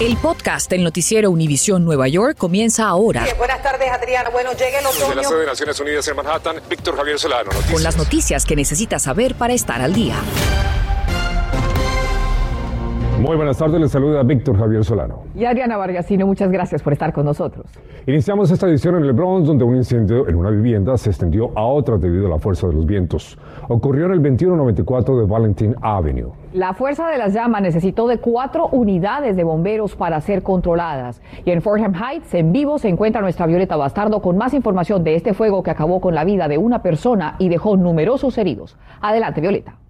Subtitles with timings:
[0.00, 3.24] El podcast del noticiero Univisión Nueva York comienza ahora.
[3.38, 4.30] buenas tardes, Adriana.
[4.30, 5.10] Bueno, llega el otoño.
[5.10, 7.44] De la sede de Naciones Unidas en Manhattan, Víctor Javier Solano.
[7.44, 7.72] Noticias.
[7.72, 10.16] Con las noticias que necesitas saber para estar al día.
[13.20, 15.22] Muy buenas tardes, les saluda Víctor Javier Solano.
[15.36, 17.66] Y Adriana Vargasino, muchas gracias por estar con nosotros.
[18.06, 21.64] Iniciamos esta edición en el Bronx, donde un incendio en una vivienda se extendió a
[21.64, 23.38] otra debido a la fuerza de los vientos.
[23.68, 26.32] Ocurrió en el 2194 de Valentine Avenue.
[26.52, 31.22] La fuerza de las llamas necesitó de cuatro unidades de bomberos para ser controladas.
[31.46, 35.14] Y en Fordham Heights, en vivo, se encuentra nuestra Violeta Bastardo con más información de
[35.14, 38.76] este fuego que acabó con la vida de una persona y dejó numerosos heridos.
[39.00, 39.81] Adelante, Violeta.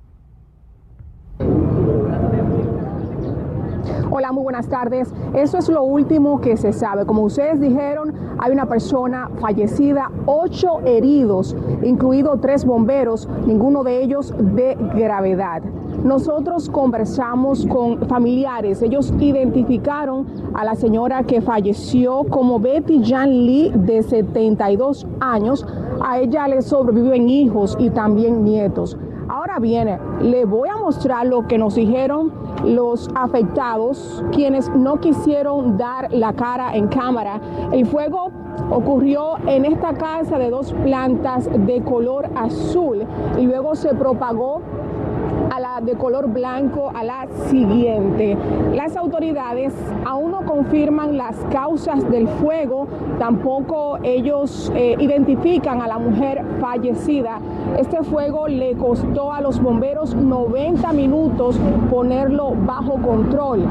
[4.14, 5.10] Hola, muy buenas tardes.
[5.32, 7.06] Eso es lo último que se sabe.
[7.06, 14.34] Como ustedes dijeron, hay una persona fallecida, ocho heridos, incluidos tres bomberos, ninguno de ellos
[14.38, 15.62] de gravedad.
[16.04, 18.82] Nosotros conversamos con familiares.
[18.82, 25.66] Ellos identificaron a la señora que falleció como Betty Jan Lee, de 72 años.
[26.04, 28.94] A ella le sobreviven hijos y también nietos.
[29.60, 32.32] Viene, le voy a mostrar lo que nos dijeron
[32.64, 37.40] los afectados, quienes no quisieron dar la cara en cámara.
[37.72, 38.30] El fuego
[38.70, 43.04] ocurrió en esta casa de dos plantas de color azul
[43.38, 44.62] y luego se propagó
[45.80, 48.36] de color blanco a la siguiente.
[48.74, 49.72] Las autoridades
[50.04, 52.86] aún no confirman las causas del fuego,
[53.18, 57.38] tampoco ellos eh, identifican a la mujer fallecida.
[57.78, 61.58] Este fuego le costó a los bomberos 90 minutos
[61.90, 63.64] ponerlo bajo control.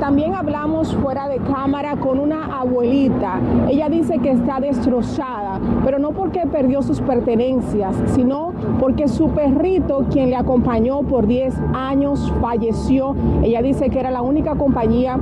[0.00, 3.40] También hablamos fuera de cámara con una abuelita.
[3.68, 5.45] Ella dice que está destrozada,
[5.84, 11.54] pero no porque perdió sus pertenencias, sino porque su perrito, quien le acompañó por 10
[11.74, 13.14] años, falleció.
[13.42, 15.18] Ella dice que era la única compañía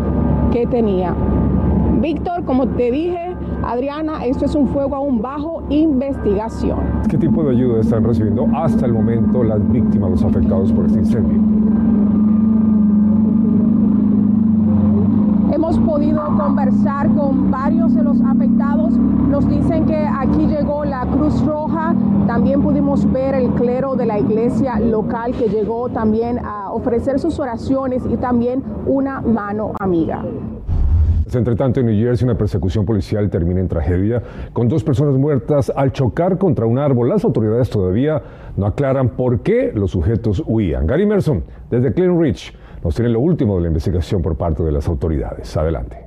[0.52, 1.14] que tenía.
[2.00, 6.78] Víctor, como te dije, Adriana, esto es un fuego aún bajo investigación.
[7.08, 10.98] ¿Qué tipo de ayuda están recibiendo hasta el momento las víctimas, los afectados por este
[10.98, 11.40] incendio?
[15.78, 18.96] Podido conversar con varios de los afectados.
[18.96, 21.94] Nos dicen que aquí llegó la Cruz Roja.
[22.26, 27.38] También pudimos ver el clero de la iglesia local que llegó también a ofrecer sus
[27.38, 30.24] oraciones y también una mano amiga.
[31.32, 35.72] Entre tanto, en New Jersey, una persecución policial termina en tragedia, con dos personas muertas
[35.74, 37.08] al chocar contra un árbol.
[37.08, 38.22] Las autoridades todavía
[38.56, 40.86] no aclaran por qué los sujetos huían.
[40.86, 44.70] Gary Merson, desde Clean Ridge, nos tiene lo último de la investigación por parte de
[44.70, 45.56] las autoridades.
[45.56, 46.06] Adelante.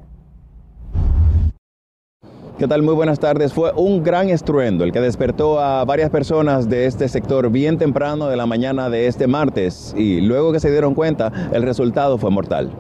[2.60, 2.82] ¿Qué tal?
[2.82, 3.54] Muy buenas tardes.
[3.54, 8.28] Fue un gran estruendo el que despertó a varias personas de este sector bien temprano
[8.30, 12.32] de la mañana de este martes y luego que se dieron cuenta, el resultado fue
[12.32, 12.72] mortal.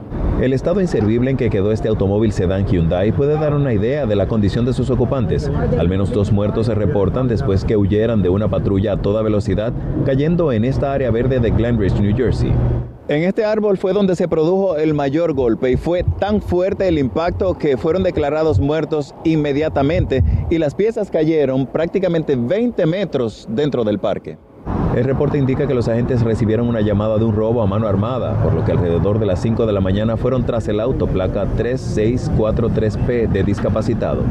[0.41, 4.16] El estado inservible en que quedó este automóvil sedán Hyundai puede dar una idea de
[4.16, 5.50] la condición de sus ocupantes.
[5.80, 9.74] Al menos dos muertos se reportan después que huyeran de una patrulla a toda velocidad,
[10.06, 12.52] cayendo en esta área verde de Glenridge, New Jersey.
[13.09, 16.97] En este árbol fue donde se produjo el mayor golpe y fue tan fuerte el
[16.97, 24.00] impacto que fueron declarados muertos inmediatamente y las piezas cayeron prácticamente 20 metros dentro del
[24.00, 24.38] parque.
[24.97, 28.41] El reporte indica que los agentes recibieron una llamada de un robo a mano armada,
[28.41, 31.46] por lo que alrededor de las 5 de la mañana fueron tras el auto placa
[31.56, 34.24] 3643P de discapacitado.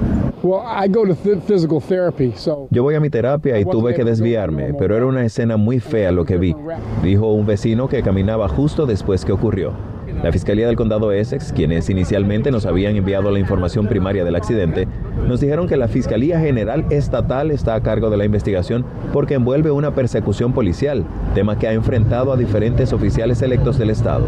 [2.73, 6.11] Yo voy a mi terapia y tuve que desviarme, pero era una escena muy fea
[6.11, 6.57] lo que vi,
[7.01, 9.73] dijo un vecino que caminaba justo después que ocurrió.
[10.25, 14.89] La Fiscalía del Condado Essex, quienes inicialmente nos habían enviado la información primaria del accidente,
[15.27, 19.71] nos dijeron que la Fiscalía General Estatal está a cargo de la investigación porque envuelve
[19.71, 21.05] una persecución policial,
[21.35, 24.27] tema que ha enfrentado a diferentes oficiales electos del Estado.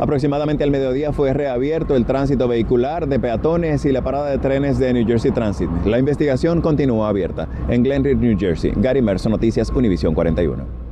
[0.00, 4.78] Aproximadamente al mediodía fue reabierto el tránsito vehicular de peatones y la parada de trenes
[4.78, 5.70] de New Jersey Transit.
[5.86, 8.72] La investigación continúa abierta en Glenridge, New Jersey.
[8.76, 10.85] Gary Merson, Noticias Univisión 41.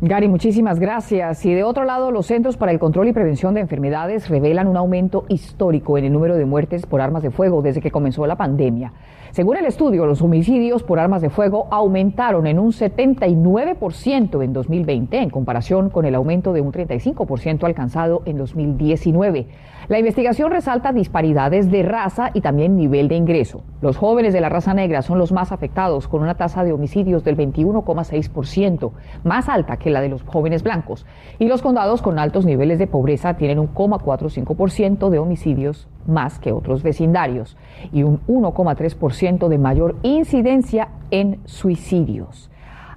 [0.00, 1.44] Gary, muchísimas gracias.
[1.44, 4.76] Y de otro lado, los Centros para el Control y Prevención de Enfermedades revelan un
[4.76, 8.36] aumento histórico en el número de muertes por armas de fuego desde que comenzó la
[8.36, 8.92] pandemia.
[9.32, 15.18] Según el estudio, los homicidios por armas de fuego aumentaron en un 79% en 2020
[15.18, 19.46] en comparación con el aumento de un 35% alcanzado en 2019.
[19.88, 23.62] La investigación resalta disparidades de raza y también nivel de ingreso.
[23.80, 27.24] Los jóvenes de la raza negra son los más afectados con una tasa de homicidios
[27.24, 28.92] del 21,6%,
[29.24, 31.06] más alta que la de los jóvenes blancos.
[31.38, 36.52] Y los condados con altos niveles de pobreza tienen un 0,45% de homicidios más que
[36.52, 37.56] otros vecindarios
[37.92, 42.50] y un 1,3% de mayor incidencia en suicidios.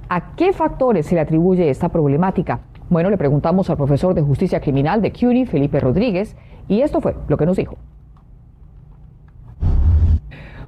[0.09, 2.61] ¿A qué factores se le atribuye esta problemática?
[2.89, 6.35] Bueno, le preguntamos al profesor de justicia criminal de CUNY, Felipe Rodríguez,
[6.67, 7.77] Y esto fue lo que nos dijo.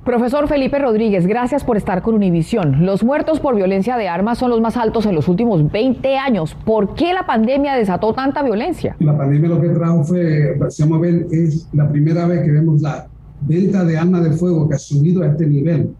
[0.03, 2.85] Profesor Felipe Rodríguez, gracias por estar con Univisión.
[2.85, 6.57] Los muertos por violencia de armas son los más altos en los últimos 20 años.
[6.65, 8.97] ¿Por qué la pandemia desató tanta violencia?
[8.99, 12.81] La pandemia lo que trajo fue, vamos a ver, es la primera vez que vemos
[12.81, 13.07] la
[13.47, 15.91] venta de armas de fuego que ha subido a este nivel.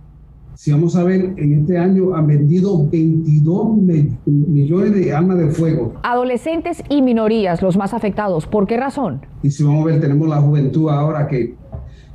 [0.55, 3.77] Si vamos a ver, en este año han vendido 22
[4.25, 5.93] millones de armas de fuego.
[6.03, 8.47] Adolescentes y minorías los más afectados.
[8.47, 9.21] ¿Por qué razón?
[9.43, 11.55] Y si vamos a ver, tenemos la juventud ahora que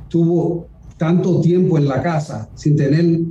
[0.07, 0.68] tuvo
[0.99, 3.21] tanto tiempo en la casa sin tener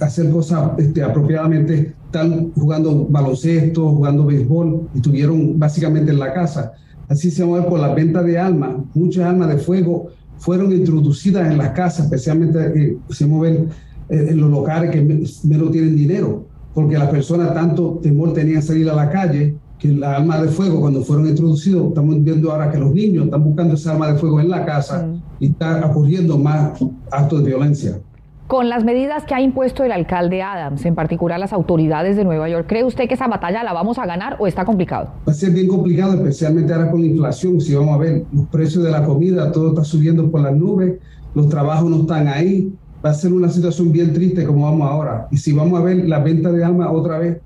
[0.00, 6.72] hacer cosas este, apropiadamente, están jugando baloncesto, jugando béisbol, y estuvieron básicamente en la casa.
[7.08, 10.08] Así se mueve por la venta de armas, muchas armas de fuego
[10.38, 13.68] fueron introducidas en las casas, especialmente eh, se mueven
[14.08, 18.90] eh, en los locales que menos tienen dinero, porque las personas tanto temor tenían salir
[18.90, 22.78] a la calle que las armas de fuego cuando fueron introducidos, estamos viendo ahora que
[22.78, 25.22] los niños están buscando esa arma de fuego en la casa mm.
[25.40, 26.80] y está ocurriendo más
[27.10, 27.98] actos de violencia.
[28.46, 32.48] Con las medidas que ha impuesto el alcalde Adams, en particular las autoridades de Nueva
[32.48, 35.08] York, ¿cree usted que esa batalla la vamos a ganar o está complicado?
[35.26, 37.60] Va a ser bien complicado, especialmente ahora con la inflación.
[37.60, 41.00] Si vamos a ver los precios de la comida, todo está subiendo por las nubes,
[41.34, 42.72] los trabajos no están ahí.
[43.04, 45.26] Va a ser una situación bien triste como vamos ahora.
[45.32, 47.38] Y si vamos a ver la venta de armas otra vez,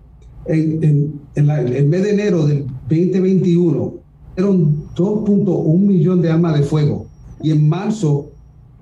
[0.49, 3.95] en, el mes de enero del 2021
[4.37, 7.07] eran 2.1 millones de armas de fuego
[7.43, 8.31] y en marzo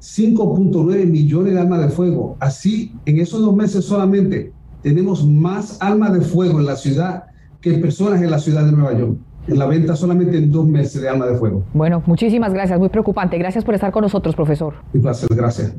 [0.01, 2.37] 5.9 millones de armas de fuego.
[2.39, 4.53] Así, en esos dos meses solamente
[4.83, 7.25] tenemos más armas de fuego en la ciudad
[7.61, 9.17] que personas en la ciudad de Nueva York.
[9.47, 11.65] En la venta solamente en dos meses de armas de fuego.
[11.73, 13.39] Bueno, muchísimas gracias, muy preocupante.
[13.39, 14.75] Gracias por estar con nosotros, profesor.
[14.93, 15.75] Un placer, gracias.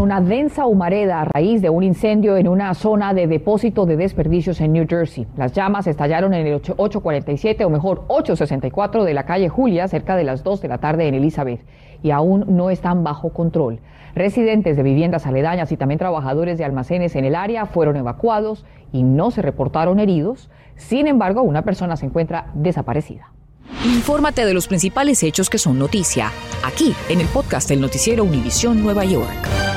[0.00, 4.58] Una densa humareda a raíz de un incendio en una zona de depósito de desperdicios
[4.62, 5.26] en New Jersey.
[5.36, 10.24] Las llamas estallaron en el 847 o mejor 864 de la calle Julia cerca de
[10.24, 11.66] las 2 de la tarde en Elizabeth
[12.02, 13.80] y aún no están bajo control.
[14.14, 19.02] Residentes de viviendas aledañas y también trabajadores de almacenes en el área fueron evacuados y
[19.02, 20.48] no se reportaron heridos.
[20.76, 23.32] Sin embargo, una persona se encuentra desaparecida.
[23.84, 26.32] Infórmate de los principales hechos que son noticia,
[26.64, 29.69] aquí en el podcast del noticiero Univisión Nueva York.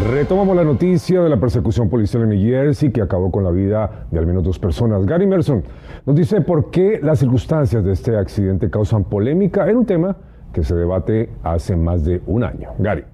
[0.00, 4.06] Retomamos la noticia de la persecución policial en New Jersey que acabó con la vida
[4.10, 5.04] de al menos dos personas.
[5.04, 5.62] Gary Merson
[6.06, 10.16] nos dice por qué las circunstancias de este accidente causan polémica en un tema
[10.54, 12.70] que se debate hace más de un año.
[12.78, 13.04] Gary.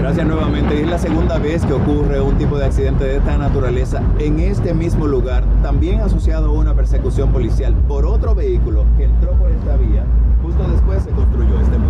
[0.00, 0.82] Gracias nuevamente.
[0.82, 4.74] Es la segunda vez que ocurre un tipo de accidente de esta naturaleza en este
[4.74, 9.76] mismo lugar, también asociado a una persecución policial por otro vehículo que entró por esta
[9.76, 10.04] vía.
[10.42, 11.87] Justo después se construyó este.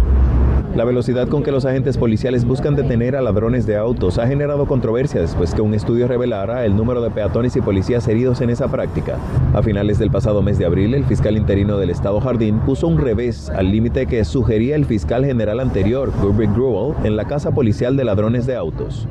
[0.79, 4.67] La velocidad con que los agentes policiales buscan detener a ladrones de autos ha generado
[4.67, 8.69] controversia después que un estudio revelara el número de peatones y policías heridos en esa
[8.69, 9.19] práctica.
[9.55, 12.99] A finales del pasado mes de abril, el fiscal interino del estado Jardín puso un
[12.99, 17.97] revés al límite que sugería el fiscal general anterior, Kubrick Grewal, en la casa policial
[17.97, 19.09] de ladrones de autos.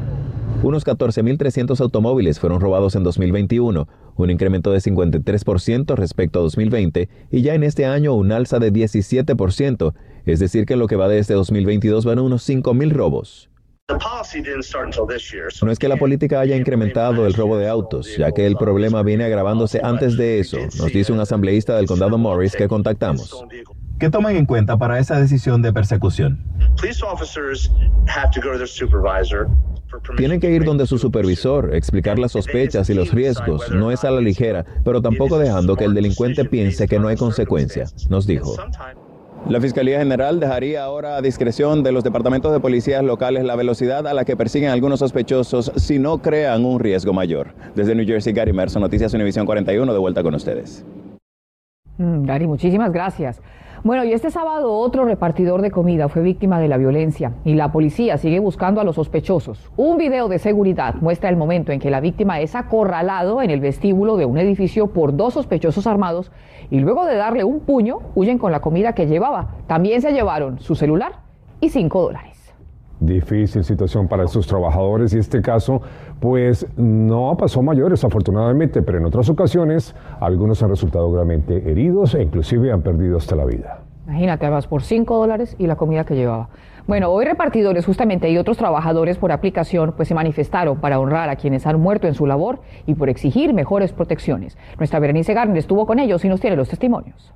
[0.64, 7.42] Unos 14.300 automóviles fueron robados en 2021, un incremento de 53% respecto a 2020 y
[7.42, 9.94] ya en este año un alza de 17%,
[10.28, 13.50] es decir que en lo que va de este 2022 van unos 5.000 robos.
[15.62, 19.02] No es que la política haya incrementado el robo de autos, ya que el problema
[19.02, 23.46] viene agravándose antes de eso, nos dice un asambleísta del condado Morris que contactamos.
[23.98, 26.44] ¿Qué toman en cuenta para esa decisión de persecución?
[30.18, 33.72] Tienen que ir donde su supervisor, explicar las sospechas y los riesgos.
[33.72, 37.16] No es a la ligera, pero tampoco dejando que el delincuente piense que no hay
[37.16, 38.54] consecuencia, nos dijo.
[39.50, 44.06] La Fiscalía General dejaría ahora a discreción de los departamentos de policías locales la velocidad
[44.06, 47.54] a la que persiguen algunos sospechosos si no crean un riesgo mayor.
[47.74, 50.86] Desde New Jersey, Gary Merson, Noticias Univisión 41, de vuelta con ustedes.
[51.98, 53.42] Mm, Gary, muchísimas gracias.
[53.84, 57.72] Bueno, y este sábado otro repartidor de comida fue víctima de la violencia y la
[57.72, 59.70] policía sigue buscando a los sospechosos.
[59.78, 63.60] Un video de seguridad muestra el momento en que la víctima es acorralado en el
[63.60, 66.32] vestíbulo de un edificio por dos sospechosos armados
[66.72, 69.56] y luego de darle un puño huyen con la comida que llevaba.
[69.68, 71.20] También se llevaron su celular
[71.62, 72.37] y cinco dólares.
[73.00, 75.82] Difícil situación para estos trabajadores y este caso
[76.20, 82.24] pues no pasó mayores afortunadamente, pero en otras ocasiones algunos han resultado gravemente heridos e
[82.24, 83.82] inclusive han perdido hasta la vida.
[84.08, 86.50] Imagínate, vas por 5 dólares y la comida que llevaba.
[86.88, 91.36] Bueno, hoy repartidores justamente y otros trabajadores por aplicación pues se manifestaron para honrar a
[91.36, 94.58] quienes han muerto en su labor y por exigir mejores protecciones.
[94.78, 97.34] Nuestra Berenice Garner estuvo con ellos y nos tiene los testimonios.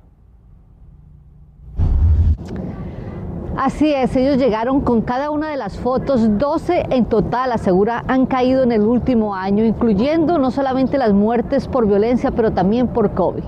[3.62, 8.26] Así es, ellos llegaron con cada una de las fotos, 12 en total, asegura, han
[8.26, 13.14] caído en el último año, incluyendo no solamente las muertes por violencia, pero también por
[13.14, 13.44] COVID.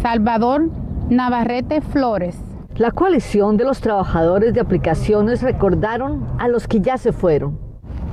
[0.00, 0.68] Salvador
[1.10, 2.38] Navarrete Flores.
[2.76, 7.58] La coalición de los trabajadores de aplicaciones recordaron a los que ya se fueron.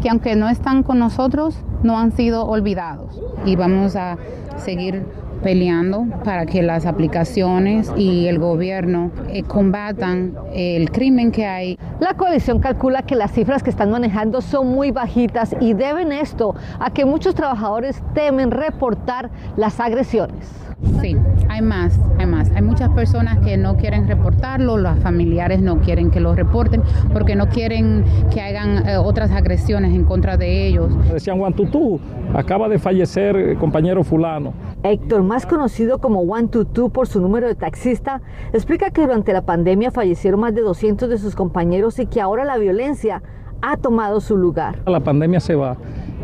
[0.01, 4.17] Que aunque no están con nosotros, no han sido olvidados y vamos a
[4.57, 5.05] seguir
[5.41, 11.77] peleando para que las aplicaciones y el gobierno eh, combatan el crimen que hay.
[11.99, 16.55] La coalición calcula que las cifras que están manejando son muy bajitas y deben esto
[16.79, 20.70] a que muchos trabajadores temen reportar las agresiones.
[21.01, 21.15] Sí,
[21.49, 22.49] hay más, hay más.
[22.51, 26.81] Hay muchas personas que no quieren reportarlo, los familiares no quieren que lo reporten
[27.13, 30.91] porque no quieren que hagan eh, otras agresiones en contra de ellos.
[31.11, 31.99] Decían Juan Tutú,
[32.33, 34.53] acaba de fallecer eh, compañero fulano.
[34.83, 38.21] Héctor, más conocido como Juan Tutú por su número de taxista,
[38.53, 42.45] explica que durante la pandemia fallecieron más de 200 de sus compañeros y que ahora
[42.45, 43.21] la violencia
[43.61, 44.79] ha tomado su lugar.
[44.87, 45.77] La pandemia se va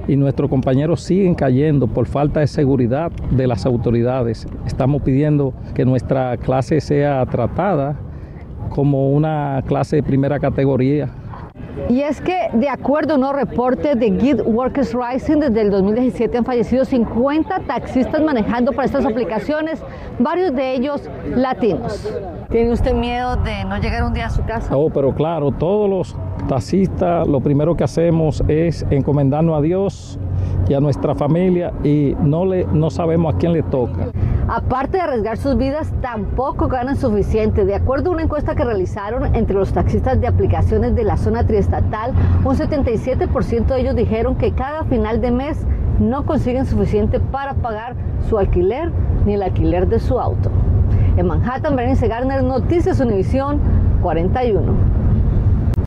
[0.07, 4.47] y nuestros compañeros siguen cayendo por falta de seguridad de las autoridades.
[4.65, 7.95] Estamos pidiendo que nuestra clase sea tratada
[8.69, 11.09] como una clase de primera categoría.
[11.89, 16.37] Y es que, de acuerdo a un reporte de Git Workers Rising, desde el 2017
[16.37, 19.81] han fallecido 50 taxistas manejando para estas aplicaciones,
[20.19, 22.11] varios de ellos latinos.
[22.49, 24.75] ¿Tiene usted miedo de no llegar un día a su casa?
[24.75, 26.15] Oh, pero claro, todos los
[26.47, 30.19] taxistas lo primero que hacemos es encomendarnos a Dios
[30.69, 34.07] y a nuestra familia y no, le, no sabemos a quién le toca.
[34.47, 37.65] Aparte de arriesgar sus vidas, tampoco ganan suficiente.
[37.65, 41.45] De acuerdo a una encuesta que realizaron entre los taxistas de aplicaciones de la zona
[41.45, 42.13] triestatal,
[42.45, 45.65] un 77% de ellos dijeron que cada final de mes
[45.99, 47.95] no consiguen suficiente para pagar
[48.29, 48.91] su alquiler
[49.25, 50.49] ni el alquiler de su auto.
[51.17, 53.59] En Manhattan, Berenice Garner, Noticias Univisión
[54.01, 55.06] 41.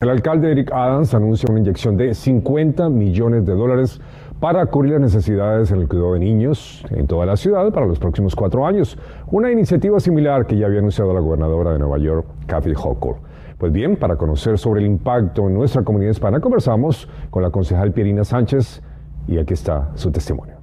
[0.02, 4.00] El alcalde Eric Adams anuncia una inyección de 50 millones de dólares
[4.40, 7.98] para cubrir las necesidades en el cuidado de niños en toda la ciudad para los
[7.98, 8.96] próximos cuatro años.
[9.30, 13.16] Una iniciativa similar que ya había anunciado la gobernadora de Nueva York, Kathy Hochul.
[13.58, 17.92] Pues bien, para conocer sobre el impacto en nuestra comunidad hispana, conversamos con la concejal
[17.92, 18.82] Pierina Sánchez
[19.28, 20.59] y aquí está su testimonio.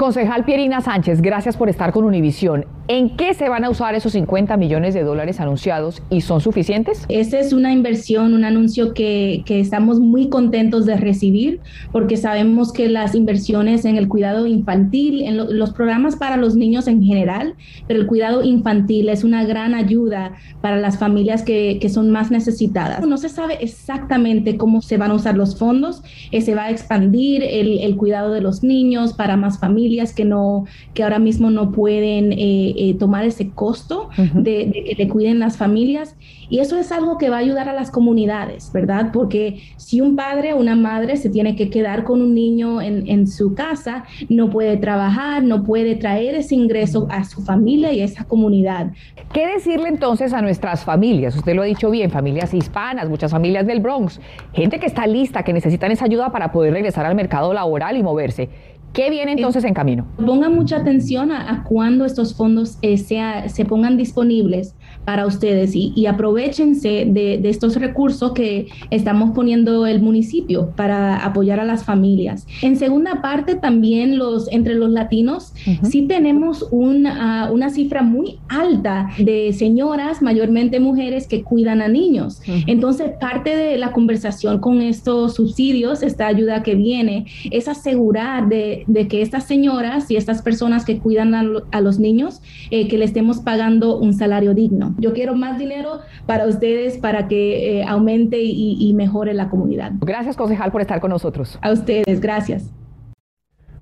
[0.00, 2.64] Concejal Pierina Sánchez, gracias por estar con Univisión.
[2.88, 7.04] ¿En qué se van a usar esos 50 millones de dólares anunciados y son suficientes?
[7.08, 11.60] Esta es una inversión, un anuncio que, que, estamos muy contentos de recibir
[11.92, 16.56] porque sabemos que las inversiones en el cuidado infantil, en lo, los programas para los
[16.56, 17.54] niños en general,
[17.86, 22.30] pero el cuidado infantil es una gran ayuda para las familias que, que son más
[22.30, 23.06] necesitadas.
[23.06, 26.02] No se sabe exactamente cómo se van a usar los fondos,
[26.32, 30.24] eh, se va a expandir el, el, cuidado de los niños para más familias que,
[30.24, 32.32] no, que ahora mismo no pueden...
[32.32, 34.42] Eh, eh, tomar ese costo uh -huh.
[34.42, 36.16] de, de, que le cuiden las familias.
[36.48, 39.10] Y eso es algo que va a ayudar a las comunidades, ¿verdad?
[39.12, 43.08] Porque si un padre o una madre se tiene que quedar con un niño en,
[43.08, 48.00] en su casa, no puede trabajar, no puede traer ese ingreso a su familia y
[48.00, 48.92] a esa comunidad.
[49.32, 51.36] ¿Qué decirle entonces a nuestras familias?
[51.36, 54.20] Usted lo ha dicho bien, familias hispanas, muchas familias del Bronx,
[54.52, 58.02] gente que está lista, que necesitan esa ayuda para poder regresar al mercado laboral y
[58.02, 58.48] moverse.
[58.92, 60.06] ¿Qué viene entonces en camino?
[60.24, 65.74] Pongan mucha atención a, a cuando estos fondos eh, sea, se pongan disponibles para ustedes
[65.74, 71.64] y, y aprovechense de, de, estos recursos que estamos poniendo el municipio para apoyar a
[71.64, 72.46] las familias.
[72.62, 75.84] En segunda parte, también los, entre los latinos, uh -huh.
[75.84, 82.40] sí tenemos una, una, cifra muy alta de señoras, mayormente mujeres, que cuidan a niños.
[82.46, 82.64] Uh -huh.
[82.66, 88.84] Entonces, parte de la conversación con estos subsidios, esta ayuda que viene, es asegurar de,
[88.86, 91.42] de que estas señoras y estas personas que cuidan a,
[91.72, 94.79] a los niños, eh, que le estemos pagando un salario digno.
[94.98, 99.92] Yo quiero más dinero para ustedes para que eh, aumente y, y mejore la comunidad.
[100.00, 101.58] Gracias, concejal, por estar con nosotros.
[101.62, 102.72] A ustedes, gracias.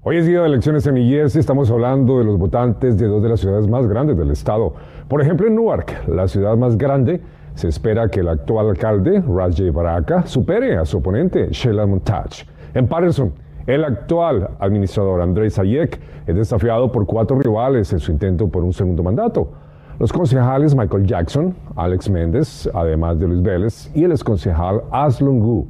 [0.03, 1.41] Hoy es día de elecciones en New Jersey.
[1.41, 4.75] Estamos hablando de los votantes de dos de las ciudades más grandes del estado.
[5.09, 7.21] Por ejemplo, en Newark, la ciudad más grande,
[7.55, 12.47] se espera que el actual alcalde, Rajay Baraka, supere a su oponente, Sheila Montage.
[12.73, 13.33] En Patterson,
[13.67, 18.73] el actual administrador, Andrés Sayek, es desafiado por cuatro rivales en su intento por un
[18.73, 19.53] segundo mandato.
[19.99, 25.67] Los concejales Michael Jackson, Alex Méndez, además de Luis Vélez, y el exconcejal Aslun Gu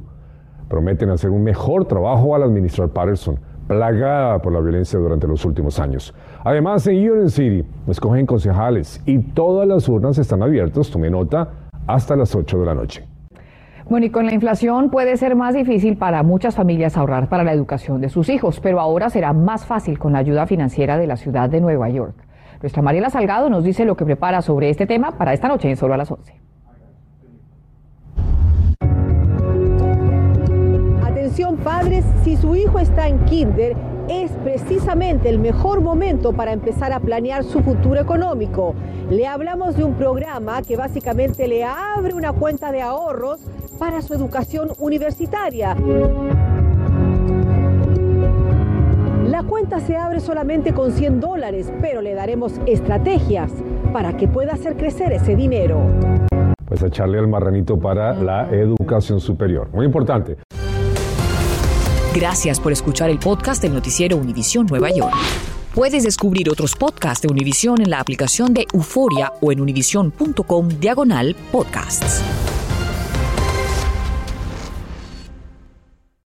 [0.67, 5.79] prometen hacer un mejor trabajo al administrar Patterson, plagada por la violencia durante los últimos
[5.79, 6.13] años.
[6.43, 11.49] Además, en Union City escogen concejales y todas las urnas están abiertas, tome nota,
[11.87, 13.07] hasta las 8 de la noche.
[13.89, 17.53] Bueno, y con la inflación puede ser más difícil para muchas familias ahorrar para la
[17.53, 21.15] educación de sus hijos, pero ahora será más fácil con la ayuda financiera de la
[21.15, 22.28] ciudad de Nueva York.
[22.61, 25.77] Nuestra Mariela Salgado nos dice lo que prepara sobre este tema para esta noche en
[25.77, 26.33] Solo a las 11.
[31.03, 33.77] Atención padres, si su hijo está en kinder,
[34.09, 38.75] es precisamente el mejor momento para empezar a planear su futuro económico.
[39.09, 43.39] Le hablamos de un programa que básicamente le abre una cuenta de ahorros
[43.77, 45.77] para su educación universitaria.
[49.89, 53.51] Se abre solamente con 100 dólares, pero le daremos estrategias
[53.91, 55.81] para que pueda hacer crecer ese dinero.
[56.63, 59.67] Pues echarle al marranito para la educación superior.
[59.73, 60.37] Muy importante.
[62.13, 65.15] Gracias por escuchar el podcast del noticiero Univisión Nueva York.
[65.73, 71.35] Puedes descubrir otros podcasts de Univisión en la aplicación de Euforia o en univision.com diagonal
[71.51, 72.23] podcasts.